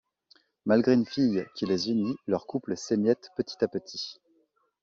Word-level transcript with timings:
Malgré 0.65 0.95
une 0.95 1.05
fille 1.05 1.45
qui 1.53 1.67
les 1.67 1.91
unit, 1.91 2.15
leur 2.25 2.47
couple 2.47 2.75
s'émiette 2.75 3.29
petit 3.37 3.63
à 3.63 3.67
petit. 3.67 4.19